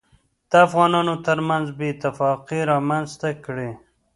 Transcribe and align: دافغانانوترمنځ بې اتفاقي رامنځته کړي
دافغانانوترمنځ 0.53 1.67
بې 1.77 1.87
اتفاقي 1.93 2.59
رامنځته 2.71 3.29
کړي 3.45 3.71